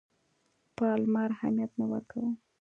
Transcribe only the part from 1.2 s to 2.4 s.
اهمیت نه ورکاوه.